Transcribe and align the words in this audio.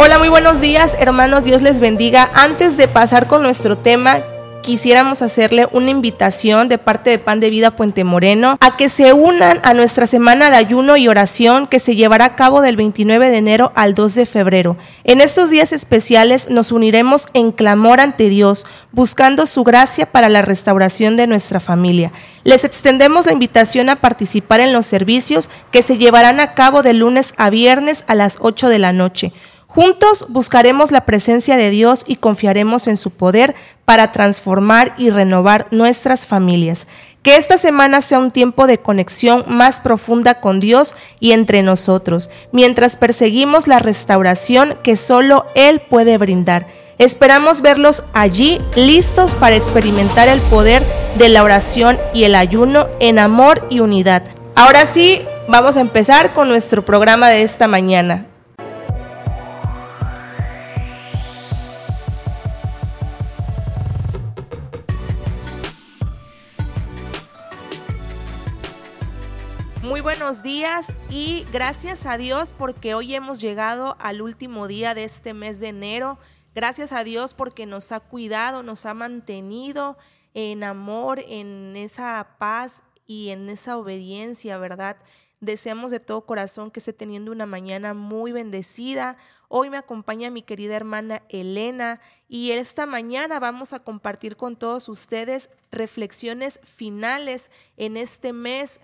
Hola, 0.00 0.20
muy 0.20 0.28
buenos 0.28 0.60
días, 0.60 0.96
hermanos. 1.00 1.42
Dios 1.42 1.60
les 1.60 1.80
bendiga. 1.80 2.30
Antes 2.32 2.76
de 2.76 2.86
pasar 2.86 3.26
con 3.26 3.42
nuestro 3.42 3.76
tema, 3.76 4.20
quisiéramos 4.62 5.22
hacerle 5.22 5.66
una 5.72 5.90
invitación 5.90 6.68
de 6.68 6.78
parte 6.78 7.10
de 7.10 7.18
Pan 7.18 7.40
de 7.40 7.50
Vida 7.50 7.74
Puente 7.74 8.04
Moreno 8.04 8.56
a 8.60 8.76
que 8.76 8.90
se 8.90 9.12
unan 9.12 9.58
a 9.64 9.74
nuestra 9.74 10.06
semana 10.06 10.50
de 10.50 10.56
ayuno 10.56 10.96
y 10.96 11.08
oración 11.08 11.66
que 11.66 11.80
se 11.80 11.96
llevará 11.96 12.26
a 12.26 12.36
cabo 12.36 12.62
del 12.62 12.76
29 12.76 13.28
de 13.28 13.38
enero 13.38 13.72
al 13.74 13.94
2 13.94 14.14
de 14.14 14.26
febrero. 14.26 14.76
En 15.02 15.20
estos 15.20 15.50
días 15.50 15.72
especiales 15.72 16.48
nos 16.48 16.70
uniremos 16.70 17.26
en 17.34 17.50
clamor 17.50 17.98
ante 17.98 18.28
Dios, 18.28 18.66
buscando 18.92 19.46
su 19.46 19.64
gracia 19.64 20.06
para 20.06 20.28
la 20.28 20.42
restauración 20.42 21.16
de 21.16 21.26
nuestra 21.26 21.58
familia. 21.58 22.12
Les 22.44 22.64
extendemos 22.64 23.26
la 23.26 23.32
invitación 23.32 23.88
a 23.88 23.96
participar 23.96 24.60
en 24.60 24.72
los 24.72 24.86
servicios 24.86 25.50
que 25.72 25.82
se 25.82 25.98
llevarán 25.98 26.38
a 26.38 26.54
cabo 26.54 26.84
de 26.84 26.92
lunes 26.92 27.34
a 27.36 27.50
viernes 27.50 28.04
a 28.06 28.14
las 28.14 28.38
8 28.40 28.68
de 28.68 28.78
la 28.78 28.92
noche. 28.92 29.32
Juntos 29.70 30.24
buscaremos 30.30 30.90
la 30.92 31.04
presencia 31.04 31.58
de 31.58 31.68
Dios 31.68 32.02
y 32.06 32.16
confiaremos 32.16 32.88
en 32.88 32.96
su 32.96 33.10
poder 33.10 33.54
para 33.84 34.12
transformar 34.12 34.94
y 34.96 35.10
renovar 35.10 35.66
nuestras 35.70 36.26
familias. 36.26 36.86
Que 37.22 37.36
esta 37.36 37.58
semana 37.58 38.00
sea 38.00 38.18
un 38.18 38.30
tiempo 38.30 38.66
de 38.66 38.78
conexión 38.78 39.44
más 39.46 39.80
profunda 39.80 40.40
con 40.40 40.58
Dios 40.58 40.96
y 41.20 41.32
entre 41.32 41.62
nosotros, 41.62 42.30
mientras 42.50 42.96
perseguimos 42.96 43.66
la 43.66 43.78
restauración 43.78 44.78
que 44.82 44.96
solo 44.96 45.44
Él 45.54 45.80
puede 45.80 46.16
brindar. 46.16 46.66
Esperamos 46.96 47.60
verlos 47.60 48.04
allí 48.14 48.62
listos 48.74 49.34
para 49.34 49.56
experimentar 49.56 50.28
el 50.28 50.40
poder 50.40 50.82
de 51.18 51.28
la 51.28 51.42
oración 51.42 51.98
y 52.14 52.24
el 52.24 52.36
ayuno 52.36 52.88
en 53.00 53.18
amor 53.18 53.66
y 53.68 53.80
unidad. 53.80 54.22
Ahora 54.54 54.86
sí, 54.86 55.20
vamos 55.46 55.76
a 55.76 55.82
empezar 55.82 56.32
con 56.32 56.48
nuestro 56.48 56.86
programa 56.86 57.28
de 57.28 57.42
esta 57.42 57.68
mañana. 57.68 58.27
Buenos 70.28 70.42
días 70.42 70.92
y 71.08 71.46
gracias 71.54 72.04
a 72.04 72.18
Dios 72.18 72.52
porque 72.52 72.94
hoy 72.94 73.14
hemos 73.14 73.40
llegado 73.40 73.96
al 73.98 74.20
último 74.20 74.68
día 74.68 74.92
de 74.92 75.04
este 75.04 75.32
mes 75.32 75.58
de 75.58 75.68
enero. 75.68 76.18
Gracias 76.54 76.92
a 76.92 77.02
Dios 77.02 77.32
porque 77.32 77.64
nos 77.64 77.92
ha 77.92 78.00
cuidado, 78.00 78.62
nos 78.62 78.84
ha 78.84 78.92
mantenido 78.92 79.96
en 80.34 80.64
amor, 80.64 81.18
en 81.26 81.74
esa 81.78 82.36
paz 82.38 82.82
y 83.06 83.30
en 83.30 83.48
esa 83.48 83.78
obediencia, 83.78 84.58
¿verdad? 84.58 84.98
Deseamos 85.40 85.90
de 85.90 85.98
todo 85.98 86.20
corazón 86.20 86.70
que 86.70 86.80
esté 86.80 86.92
teniendo 86.92 87.32
una 87.32 87.46
mañana 87.46 87.94
muy 87.94 88.30
bendecida. 88.30 89.16
Hoy 89.48 89.70
me 89.70 89.78
acompaña 89.78 90.28
mi 90.28 90.42
querida 90.42 90.76
hermana 90.76 91.22
Elena 91.30 92.02
y 92.28 92.50
esta 92.50 92.84
mañana 92.84 93.40
vamos 93.40 93.72
a 93.72 93.82
compartir 93.82 94.36
con 94.36 94.56
todos 94.56 94.90
ustedes 94.90 95.48
reflexiones 95.70 96.60
finales 96.64 97.50
en 97.78 97.96
este 97.96 98.34
mes 98.34 98.80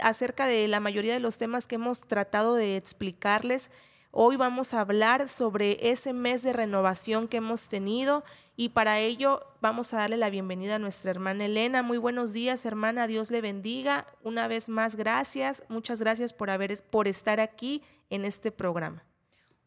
acerca 0.00 0.46
de 0.46 0.68
la 0.68 0.80
mayoría 0.80 1.14
de 1.14 1.20
los 1.20 1.38
temas 1.38 1.66
que 1.66 1.76
hemos 1.76 2.00
tratado 2.00 2.54
de 2.54 2.76
explicarles. 2.76 3.70
Hoy 4.10 4.36
vamos 4.36 4.72
a 4.72 4.80
hablar 4.80 5.28
sobre 5.28 5.90
ese 5.90 6.12
mes 6.12 6.42
de 6.42 6.52
renovación 6.52 7.28
que 7.28 7.36
hemos 7.38 7.68
tenido 7.68 8.24
y 8.56 8.70
para 8.70 8.98
ello 8.98 9.40
vamos 9.60 9.92
a 9.92 9.98
darle 9.98 10.16
la 10.16 10.30
bienvenida 10.30 10.76
a 10.76 10.78
nuestra 10.78 11.10
hermana 11.10 11.44
Elena. 11.44 11.82
Muy 11.82 11.98
buenos 11.98 12.32
días, 12.32 12.64
hermana. 12.64 13.06
Dios 13.06 13.30
le 13.30 13.42
bendiga. 13.42 14.06
Una 14.22 14.48
vez 14.48 14.68
más, 14.70 14.96
gracias. 14.96 15.64
Muchas 15.68 16.00
gracias 16.00 16.32
por 16.32 16.48
haber 16.48 16.82
por 16.90 17.08
estar 17.08 17.40
aquí 17.40 17.82
en 18.08 18.24
este 18.24 18.50
programa. 18.50 19.04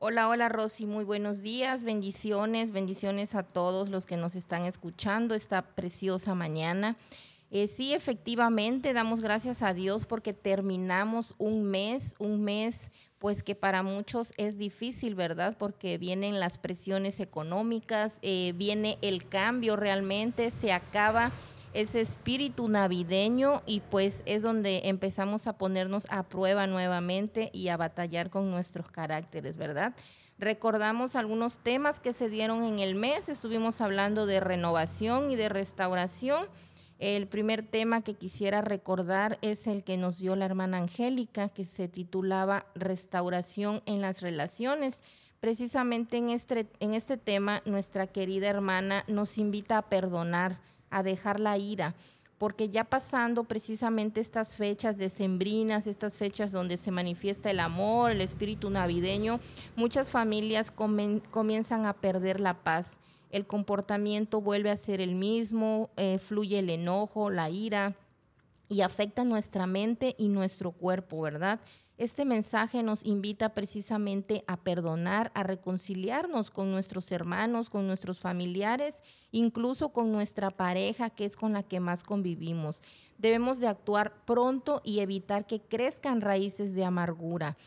Hola, 0.01 0.29
hola 0.29 0.47
Rosy, 0.47 0.85
muy 0.85 1.03
buenos 1.03 1.41
días, 1.41 1.83
bendiciones, 1.83 2.71
bendiciones 2.71 3.35
a 3.35 3.43
todos 3.43 3.89
los 3.89 4.05
que 4.05 4.15
nos 4.15 4.33
están 4.35 4.65
escuchando 4.65 5.35
esta 5.35 5.61
preciosa 5.75 6.35
mañana. 6.35 6.95
Eh, 7.51 7.67
sí, 7.67 7.93
efectivamente, 7.93 8.93
damos 8.93 9.21
gracias 9.21 9.63
a 9.63 9.73
Dios 9.73 10.05
porque 10.05 10.33
terminamos 10.33 11.33
un 11.39 11.63
mes, 11.63 12.15
un 12.19 12.43
mes 12.43 12.91
pues 13.17 13.43
que 13.43 13.53
para 13.53 13.83
muchos 13.83 14.33
es 14.37 14.57
difícil, 14.57 15.15
¿verdad? 15.15 15.57
Porque 15.57 15.97
vienen 15.97 16.39
las 16.39 16.57
presiones 16.57 17.19
económicas, 17.19 18.17
eh, 18.21 18.53
viene 18.55 18.97
el 19.01 19.27
cambio 19.27 19.75
realmente, 19.75 20.51
se 20.51 20.71
acaba 20.71 21.31
ese 21.73 22.01
espíritu 22.01 22.67
navideño 22.67 23.61
y 23.65 23.81
pues 23.81 24.23
es 24.25 24.41
donde 24.41 24.81
empezamos 24.85 25.47
a 25.47 25.57
ponernos 25.57 26.05
a 26.09 26.23
prueba 26.23 26.65
nuevamente 26.65 27.49
y 27.51 27.67
a 27.67 27.77
batallar 27.77 28.29
con 28.29 28.49
nuestros 28.49 28.89
caracteres, 28.89 29.57
¿verdad? 29.57 29.93
Recordamos 30.39 31.17
algunos 31.17 31.59
temas 31.59 31.99
que 31.99 32.13
se 32.13 32.29
dieron 32.29 32.63
en 32.63 32.79
el 32.79 32.95
mes, 32.95 33.27
estuvimos 33.27 33.81
hablando 33.81 34.25
de 34.25 34.39
renovación 34.39 35.29
y 35.29 35.35
de 35.35 35.49
restauración 35.49 36.45
el 36.99 37.27
primer 37.27 37.63
tema 37.63 38.01
que 38.01 38.13
quisiera 38.13 38.61
recordar 38.61 39.39
es 39.41 39.67
el 39.67 39.85
que 39.85 39.95
nos 39.95 40.19
dio 40.19 40.35
la 40.35 40.45
hermana 40.45 40.77
Angélica, 40.77 41.47
que 41.47 41.63
se 41.63 41.87
titulaba 41.87 42.65
Restauración 42.75 43.81
en 43.85 44.01
las 44.01 44.21
Relaciones. 44.21 44.99
Precisamente 45.39 46.17
en 46.17 46.29
este, 46.29 46.67
en 46.81 46.93
este 46.93 47.15
tema, 47.15 47.61
nuestra 47.65 48.07
querida 48.07 48.49
hermana 48.49 49.05
nos 49.07 49.37
invita 49.37 49.77
a 49.77 49.83
perdonar, 49.83 50.59
a 50.89 51.01
dejar 51.01 51.39
la 51.39 51.57
ira, 51.57 51.95
porque 52.37 52.67
ya 52.67 52.83
pasando 52.83 53.45
precisamente 53.45 54.19
estas 54.19 54.55
fechas 54.55 54.97
decembrinas, 54.97 55.87
estas 55.87 56.17
fechas 56.17 56.51
donde 56.51 56.75
se 56.75 56.91
manifiesta 56.91 57.49
el 57.49 57.61
amor, 57.61 58.11
el 58.11 58.19
espíritu 58.19 58.69
navideño, 58.69 59.39
muchas 59.77 60.11
familias 60.11 60.69
comienzan 60.69 61.85
a 61.85 61.93
perder 61.93 62.41
la 62.41 62.55
paz 62.55 62.97
el 63.29 63.45
comportamiento 63.45 64.41
vuelve 64.41 64.71
a 64.71 64.77
ser 64.77 65.01
el 65.01 65.15
mismo, 65.15 65.89
eh, 65.97 66.19
fluye 66.19 66.59
el 66.59 66.69
enojo, 66.69 67.29
la 67.29 67.49
ira 67.49 67.95
y 68.67 68.81
afecta 68.81 69.23
nuestra 69.23 69.67
mente 69.67 70.15
y 70.17 70.29
nuestro 70.29 70.71
cuerpo, 70.71 71.21
¿verdad? 71.21 71.59
Este 71.99 72.23
mensaje 72.23 72.81
nos 72.81 73.05
invita 73.05 73.53
precisamente 73.53 74.45
a 74.47 74.55
perdonar, 74.55 75.31
a 75.35 75.43
reconciliarnos 75.43 76.49
con 76.49 76.71
nuestros 76.71 77.11
hermanos, 77.11 77.69
con 77.69 77.87
nuestros 77.87 78.19
familiares, 78.19 79.01
incluso 79.33 79.89
con 79.89 80.09
nuestra 80.09 80.49
pareja, 80.49 81.09
que 81.09 81.25
es 81.25 81.35
con 81.35 81.51
la 81.51 81.61
que 81.61 81.81
más 81.81 82.03
convivimos. 82.03 82.81
Debemos 83.17 83.59
de 83.59 83.67
actuar 83.67 84.13
pronto 84.23 84.81
y 84.85 85.01
evitar 85.01 85.45
que 85.45 85.59
crezcan 85.59 86.21
raíces 86.21 86.73
de 86.73 86.85
amargura. 86.85 87.57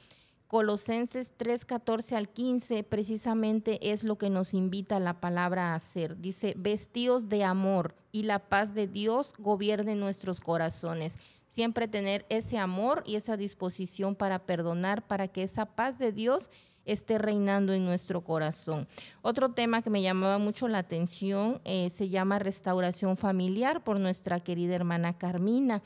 Colosenses 0.52 1.32
3, 1.38 1.64
14 1.64 2.14
al 2.14 2.28
15 2.28 2.82
precisamente 2.82 3.90
es 3.90 4.04
lo 4.04 4.18
que 4.18 4.28
nos 4.28 4.52
invita 4.52 5.00
la 5.00 5.18
palabra 5.18 5.72
a 5.72 5.76
hacer. 5.76 6.18
Dice, 6.18 6.52
vestidos 6.58 7.30
de 7.30 7.42
amor 7.42 7.94
y 8.12 8.24
la 8.24 8.38
paz 8.38 8.74
de 8.74 8.86
Dios 8.86 9.32
gobierne 9.38 9.96
nuestros 9.96 10.42
corazones. 10.42 11.14
Siempre 11.46 11.88
tener 11.88 12.26
ese 12.28 12.58
amor 12.58 13.02
y 13.06 13.16
esa 13.16 13.38
disposición 13.38 14.14
para 14.14 14.40
perdonar, 14.40 15.06
para 15.06 15.26
que 15.26 15.42
esa 15.42 15.64
paz 15.64 15.98
de 15.98 16.12
Dios 16.12 16.50
esté 16.84 17.16
reinando 17.16 17.72
en 17.72 17.86
nuestro 17.86 18.20
corazón. 18.20 18.86
Otro 19.22 19.52
tema 19.52 19.80
que 19.80 19.88
me 19.88 20.02
llamaba 20.02 20.36
mucho 20.36 20.69
la 20.69 20.80
atención 20.80 21.62
eh, 21.64 21.88
se 21.88 22.10
llama 22.10 22.38
restauración 22.38 23.16
familiar 23.16 23.82
por 23.82 23.98
nuestra 23.98 24.38
querida 24.40 24.74
hermana 24.74 25.16
Carmina. 25.16 25.82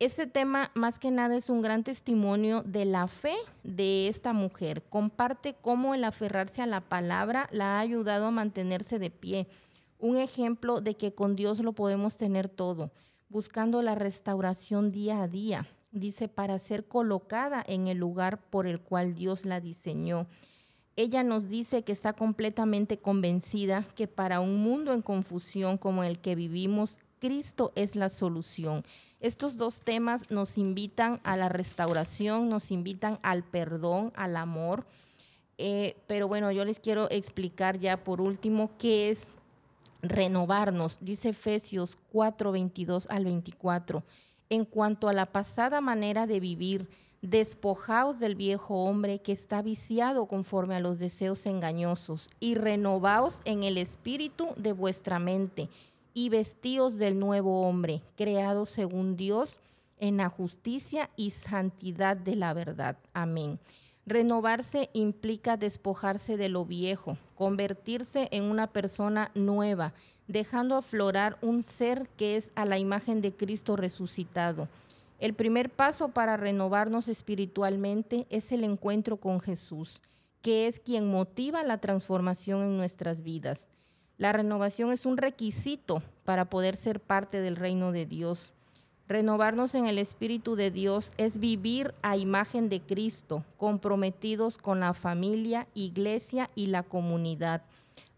Este 0.00 0.26
tema 0.26 0.72
más 0.74 0.98
que 0.98 1.12
nada 1.12 1.36
es 1.36 1.48
un 1.48 1.62
gran 1.62 1.84
testimonio 1.84 2.62
de 2.62 2.84
la 2.84 3.06
fe 3.06 3.34
de 3.62 4.08
esta 4.08 4.32
mujer. 4.32 4.82
Comparte 4.82 5.54
cómo 5.60 5.94
el 5.94 6.02
aferrarse 6.02 6.62
a 6.62 6.66
la 6.66 6.80
palabra 6.80 7.48
la 7.52 7.76
ha 7.76 7.80
ayudado 7.80 8.26
a 8.26 8.32
mantenerse 8.32 8.98
de 8.98 9.10
pie. 9.10 9.46
Un 10.00 10.16
ejemplo 10.16 10.80
de 10.80 10.94
que 10.94 11.14
con 11.14 11.36
Dios 11.36 11.60
lo 11.60 11.74
podemos 11.74 12.16
tener 12.16 12.48
todo, 12.48 12.90
buscando 13.28 13.82
la 13.82 13.94
restauración 13.94 14.90
día 14.90 15.22
a 15.22 15.28
día. 15.28 15.64
Dice, 15.92 16.26
para 16.26 16.58
ser 16.58 16.88
colocada 16.88 17.64
en 17.64 17.86
el 17.86 17.98
lugar 17.98 18.40
por 18.50 18.66
el 18.66 18.80
cual 18.80 19.14
Dios 19.14 19.44
la 19.44 19.60
diseñó. 19.60 20.26
Ella 20.96 21.22
nos 21.22 21.48
dice 21.48 21.84
que 21.84 21.92
está 21.92 22.14
completamente 22.14 22.98
convencida 22.98 23.84
que 23.94 24.08
para 24.08 24.40
un 24.40 24.56
mundo 24.60 24.92
en 24.92 25.02
confusión 25.02 25.78
como 25.78 26.02
el 26.02 26.18
que 26.18 26.34
vivimos, 26.34 26.98
Cristo 27.20 27.72
es 27.76 27.94
la 27.94 28.08
solución 28.08 28.84
estos 29.24 29.56
dos 29.56 29.80
temas 29.80 30.30
nos 30.30 30.58
invitan 30.58 31.18
a 31.24 31.38
la 31.38 31.48
restauración, 31.48 32.50
nos 32.50 32.70
invitan 32.70 33.18
al 33.22 33.42
perdón, 33.42 34.12
al 34.16 34.36
amor. 34.36 34.84
Eh, 35.56 35.96
pero 36.06 36.28
bueno, 36.28 36.52
yo 36.52 36.62
les 36.66 36.78
quiero 36.78 37.10
explicar 37.10 37.78
ya 37.78 38.04
por 38.04 38.20
último 38.20 38.72
qué 38.76 39.08
es 39.08 39.26
renovarnos. 40.02 40.98
Dice 41.00 41.30
Efesios 41.30 41.96
4, 42.12 42.52
22 42.52 43.06
al 43.08 43.24
24. 43.24 44.02
En 44.50 44.66
cuanto 44.66 45.08
a 45.08 45.14
la 45.14 45.24
pasada 45.24 45.80
manera 45.80 46.26
de 46.26 46.38
vivir, 46.38 46.86
despojaos 47.22 48.18
del 48.20 48.34
viejo 48.34 48.84
hombre 48.84 49.20
que 49.20 49.32
está 49.32 49.62
viciado 49.62 50.26
conforme 50.26 50.76
a 50.76 50.80
los 50.80 50.98
deseos 50.98 51.46
engañosos 51.46 52.28
y 52.40 52.56
renovaos 52.56 53.40
en 53.46 53.62
el 53.62 53.78
espíritu 53.78 54.48
de 54.58 54.74
vuestra 54.74 55.18
mente 55.18 55.70
y 56.14 56.28
vestidos 56.28 56.96
del 56.96 57.18
nuevo 57.18 57.62
hombre, 57.62 58.00
creado 58.16 58.64
según 58.64 59.16
Dios 59.16 59.58
en 59.98 60.16
la 60.16 60.28
justicia 60.28 61.10
y 61.16 61.30
santidad 61.30 62.16
de 62.16 62.36
la 62.36 62.54
verdad. 62.54 62.96
Amén. 63.12 63.58
Renovarse 64.06 64.90
implica 64.92 65.56
despojarse 65.56 66.36
de 66.36 66.48
lo 66.48 66.64
viejo, 66.64 67.16
convertirse 67.34 68.28
en 68.30 68.44
una 68.44 68.68
persona 68.68 69.30
nueva, 69.34 69.92
dejando 70.28 70.76
aflorar 70.76 71.38
un 71.42 71.62
ser 71.62 72.08
que 72.16 72.36
es 72.36 72.50
a 72.54 72.64
la 72.64 72.78
imagen 72.78 73.20
de 73.20 73.32
Cristo 73.32 73.76
resucitado. 73.76 74.68
El 75.18 75.34
primer 75.34 75.70
paso 75.70 76.08
para 76.08 76.36
renovarnos 76.36 77.08
espiritualmente 77.08 78.26
es 78.30 78.52
el 78.52 78.62
encuentro 78.62 79.16
con 79.16 79.40
Jesús, 79.40 80.00
que 80.42 80.66
es 80.66 80.80
quien 80.80 81.10
motiva 81.10 81.62
la 81.64 81.78
transformación 81.78 82.62
en 82.62 82.76
nuestras 82.76 83.22
vidas. 83.22 83.70
La 84.16 84.32
renovación 84.32 84.92
es 84.92 85.06
un 85.06 85.16
requisito 85.16 86.02
para 86.24 86.48
poder 86.48 86.76
ser 86.76 87.00
parte 87.00 87.40
del 87.40 87.56
reino 87.56 87.90
de 87.90 88.06
Dios. 88.06 88.52
Renovarnos 89.08 89.74
en 89.74 89.86
el 89.86 89.98
Espíritu 89.98 90.54
de 90.54 90.70
Dios 90.70 91.12
es 91.18 91.38
vivir 91.38 91.94
a 92.02 92.16
imagen 92.16 92.68
de 92.68 92.80
Cristo, 92.80 93.44
comprometidos 93.58 94.56
con 94.56 94.80
la 94.80 94.94
familia, 94.94 95.66
iglesia 95.74 96.48
y 96.54 96.68
la 96.68 96.82
comunidad. 96.82 97.62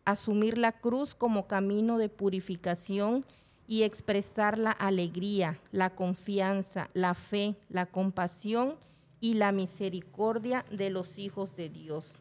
Asumir 0.04 0.58
la 0.58 0.72
cruz 0.72 1.14
como 1.14 1.48
camino 1.48 1.99
de 1.99 2.08
purificación 2.08 3.25
y 3.66 3.82
expresar 3.82 4.58
la 4.58 4.70
alegría, 4.70 5.58
la 5.72 5.90
confianza, 5.90 6.88
la 6.94 7.14
fe, 7.14 7.56
la 7.69 7.87
compasión 7.87 8.76
y 9.20 9.34
la 9.34 9.50
misericordia 9.50 10.64
de 10.70 10.90
los 10.90 11.19
hijos 11.19 11.56
de 11.56 11.69
Dios. 11.69 12.12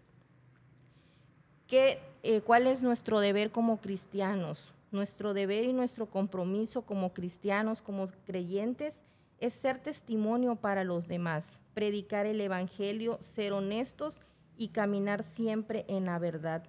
¿Qué, 1.68 2.00
eh, 2.28 2.42
¿Cuál 2.42 2.66
es 2.66 2.82
nuestro 2.82 3.20
deber 3.20 3.52
como 3.52 3.78
cristianos? 3.78 4.74
Nuestro 4.92 5.36
deber 5.36 5.64
y 5.64 5.74
nuestro 5.74 6.08
compromiso 6.08 6.82
como 6.82 7.14
cristianos, 7.14 7.84
como 7.84 8.08
creyentes, 8.26 8.96
es 9.40 9.54
ser 9.54 9.78
testimonio 9.78 10.56
para 10.56 10.84
los 10.84 11.08
demás, 11.08 11.46
predicar 11.76 12.26
el 12.26 12.42
Evangelio, 12.42 13.20
ser 13.22 13.54
honestos 13.54 14.22
y 14.58 14.70
caminar 14.70 15.22
siempre 15.22 15.86
en 15.88 16.06
la 16.06 16.18
verdad. 16.18 16.64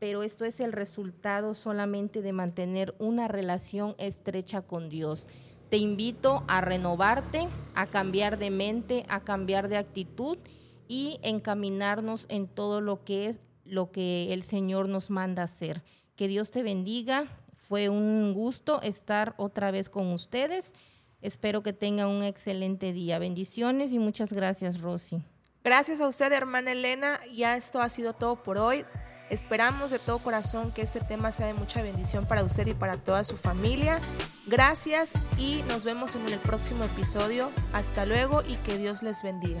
Pero 0.00 0.24
esto 0.24 0.44
es 0.44 0.58
el 0.58 0.72
resultado 0.72 1.54
solamente 1.54 2.20
de 2.20 2.32
mantener 2.32 2.96
una 2.98 3.28
relación 3.28 3.94
estrecha 3.96 4.62
con 4.62 4.88
Dios. 4.88 5.28
Te 5.68 5.76
invito 5.76 6.42
a 6.48 6.62
renovarte, 6.62 7.46
a 7.76 7.86
cambiar 7.86 8.38
de 8.38 8.50
mente, 8.50 9.06
a 9.08 9.20
cambiar 9.20 9.68
de 9.68 9.76
actitud 9.76 10.36
y 10.88 11.20
encaminarnos 11.22 12.26
en 12.28 12.48
todo 12.48 12.80
lo 12.80 13.04
que 13.04 13.28
es 13.28 13.40
lo 13.70 13.90
que 13.90 14.32
el 14.32 14.42
Señor 14.42 14.88
nos 14.88 15.10
manda 15.10 15.44
hacer. 15.44 15.82
Que 16.16 16.28
Dios 16.28 16.50
te 16.50 16.62
bendiga 16.62 17.24
fue 17.70 17.88
un 17.88 18.34
gusto 18.34 18.82
estar 18.82 19.34
otra 19.36 19.70
vez 19.70 19.88
con 19.88 20.12
ustedes. 20.12 20.72
Espero 21.22 21.62
que 21.62 21.72
tengan 21.72 22.08
un 22.08 22.24
excelente 22.24 22.92
día. 22.92 23.20
Bendiciones 23.20 23.92
y 23.92 24.00
muchas 24.00 24.32
gracias, 24.32 24.80
Rosy. 24.80 25.22
Gracias 25.62 26.00
a 26.00 26.08
usted, 26.08 26.32
hermana 26.32 26.72
Elena. 26.72 27.20
Ya 27.32 27.56
esto 27.56 27.80
ha 27.80 27.88
sido 27.88 28.12
todo 28.12 28.42
por 28.42 28.58
hoy. 28.58 28.84
Esperamos 29.30 29.92
de 29.92 30.00
todo 30.00 30.18
corazón 30.18 30.72
que 30.72 30.82
este 30.82 30.98
tema 31.00 31.30
sea 31.30 31.46
de 31.46 31.54
mucha 31.54 31.80
bendición 31.80 32.26
para 32.26 32.42
usted 32.42 32.66
y 32.66 32.74
para 32.74 32.96
toda 32.96 33.22
su 33.22 33.36
familia. 33.36 34.00
Gracias 34.48 35.12
y 35.38 35.62
nos 35.68 35.84
vemos 35.84 36.16
en 36.16 36.26
el 36.26 36.40
próximo 36.40 36.82
episodio. 36.82 37.50
Hasta 37.72 38.04
luego 38.04 38.42
y 38.42 38.56
que 38.56 38.78
Dios 38.78 39.04
les 39.04 39.22
bendiga. 39.22 39.60